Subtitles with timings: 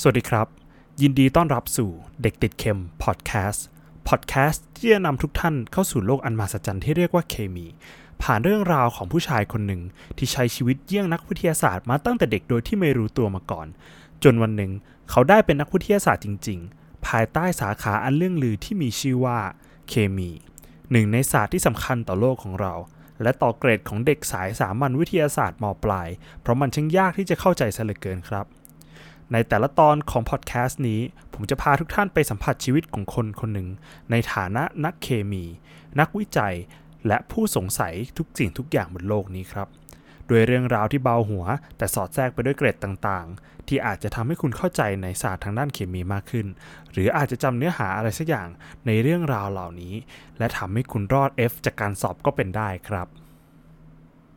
[0.00, 0.46] สวัสดีครับ
[1.02, 1.90] ยินดีต้อนรับสู่
[2.22, 3.66] เด็กติดเค็มพอดแคสต์
[4.08, 7.66] พอดแคสต์ที่จะนำทุกท่านเข้าสู่โลกอันมหัศจรรย์ที่เรียกว่าเคมี
[8.22, 9.82] ผ่านเรื่องราวของผู้ชายคนหนึ่ง
[10.16, 13.66] ที่ใช้ชีวิตเยี่ยงนักวิทยาศาสตร์มาตั้งแต่เด็กโดยที่ไม่รู้ตัวมาก่อน
[14.24, 14.72] จนวันหนึ่ง
[15.10, 19.38] เขาได้เป็นนักวิทยาศาสตร์จริง ๆ ภายใต้สาขาอันเรื่องลือที่มีชื่อว่า
[19.88, 20.30] เคมี
[20.90, 22.74] หนึ่งในศาสตร์ที่สำคัญต่อโลกของเรา
[23.22, 26.08] และต่อเกรดของเด็กสายสามัญวิทยาศาสตร์มปลาย
[26.40, 28.46] เพราะมันช่างยากที่จะเข้าใจเหลือเกินครับ
[29.32, 31.00] ในแต่ละตอนของพอดแคสต์นี้
[31.34, 33.68] ผมจะพาทุกท่านไปสัมผัสชีวิตของคนคนหนึ่ง
[34.10, 35.44] ในฐานะนักเคมี
[36.00, 36.54] นักวิจัย
[37.06, 39.68] และผู้สงสัยทุกสิ่งทุกอย่างบนโลกนี้ครับ
[40.26, 41.44] โดยเรื่องราวที่เบาหัว
[41.76, 46.46] แต่สอดแทรกไปด้วยเกร็ดต่างๆ ที่อาจจะทำให้คุณเข้าใจในศาสตร์ทางด้านเคมีมากขึ้น
[46.92, 48.48] หรืออาจจะจำเนื้อหาอะไรสักอย่าง
[48.86, 49.94] ในเรื่องราวเหล่านี้
[50.38, 53.08] และทำให้คุณรอด F จากการสอบก็เป็นได้ครับ